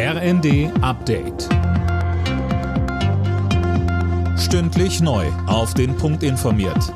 [0.00, 1.48] RND Update.
[4.38, 5.26] Stündlich neu.
[5.48, 6.94] Auf den Punkt informiert.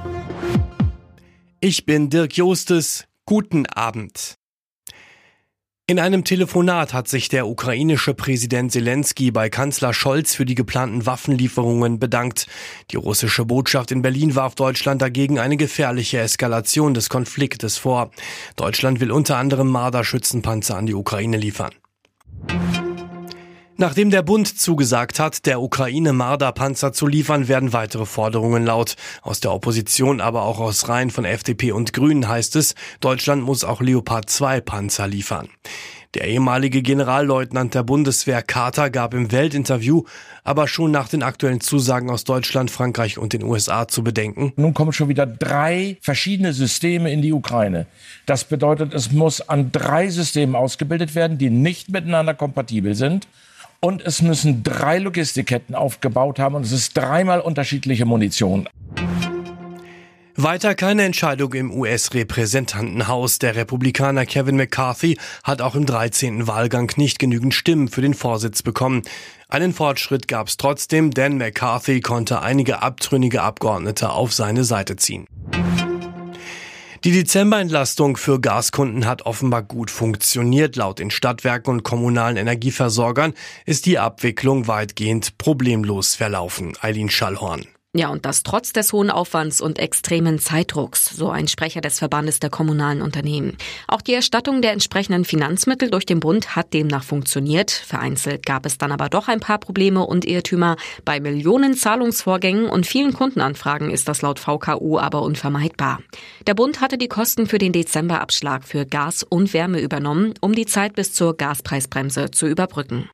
[1.58, 3.08] Ich bin Dirk Jostes.
[3.26, 4.36] Guten Abend.
[5.88, 11.04] In einem Telefonat hat sich der ukrainische Präsident Zelensky bei Kanzler Scholz für die geplanten
[11.04, 12.46] Waffenlieferungen bedankt.
[12.92, 18.12] Die russische Botschaft in Berlin warf Deutschland dagegen eine gefährliche Eskalation des Konfliktes vor.
[18.54, 21.72] Deutschland will unter anderem Marder-Schützenpanzer an die Ukraine liefern.
[23.82, 28.94] Nachdem der Bund zugesagt hat, der Ukraine Marder-Panzer zu liefern, werden weitere Forderungen laut.
[29.22, 33.64] Aus der Opposition, aber auch aus Reihen von FDP und Grünen heißt es, Deutschland muss
[33.64, 35.48] auch Leopard 2 Panzer liefern.
[36.14, 40.04] Der ehemalige Generalleutnant der Bundeswehr Carter gab im Weltinterview
[40.44, 44.52] aber schon nach den aktuellen Zusagen aus Deutschland, Frankreich und den USA zu bedenken.
[44.54, 47.86] Nun kommen schon wieder drei verschiedene Systeme in die Ukraine.
[48.26, 53.26] Das bedeutet, es muss an drei Systemen ausgebildet werden, die nicht miteinander kompatibel sind
[53.84, 58.68] und es müssen drei Logistikketten aufgebaut haben und es ist dreimal unterschiedliche Munition.
[60.34, 63.38] Weiter keine Entscheidung im US-Repräsentantenhaus.
[63.38, 66.46] Der Republikaner Kevin McCarthy hat auch im 13.
[66.46, 69.02] Wahlgang nicht genügend Stimmen für den Vorsitz bekommen.
[69.48, 75.26] Einen Fortschritt gab es trotzdem, denn McCarthy konnte einige abtrünnige Abgeordnete auf seine Seite ziehen.
[77.04, 80.76] Die Dezemberentlastung für Gaskunden hat offenbar gut funktioniert.
[80.76, 83.34] Laut den Stadtwerken und kommunalen Energieversorgern
[83.66, 86.74] ist die Abwicklung weitgehend problemlos verlaufen.
[86.80, 87.66] Eileen Schallhorn.
[87.94, 92.40] Ja, und das trotz des hohen Aufwands und extremen Zeitdrucks, so ein Sprecher des Verbandes
[92.40, 93.58] der kommunalen Unternehmen.
[93.86, 97.70] Auch die Erstattung der entsprechenden Finanzmittel durch den Bund hat demnach funktioniert.
[97.70, 100.76] Vereinzelt gab es dann aber doch ein paar Probleme und Irrtümer.
[101.04, 106.00] Bei Millionen Zahlungsvorgängen und vielen Kundenanfragen ist das laut VKU aber unvermeidbar.
[106.46, 110.64] Der Bund hatte die Kosten für den Dezemberabschlag für Gas und Wärme übernommen, um die
[110.64, 113.10] Zeit bis zur Gaspreisbremse zu überbrücken.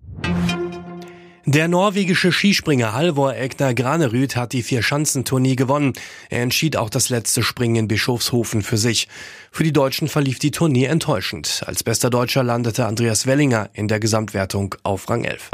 [1.50, 5.94] Der norwegische Skispringer Halvor Egner Granerüth hat die Vier-Schanzentournee gewonnen.
[6.28, 9.08] Er entschied auch das letzte Springen in Bischofshofen für sich.
[9.50, 11.62] Für die Deutschen verlief die Tournee enttäuschend.
[11.64, 15.48] Als bester Deutscher landete Andreas Wellinger in der Gesamtwertung auf Rang 11.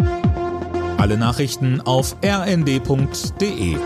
[0.99, 3.77] Alle Nachrichten auf rnd.de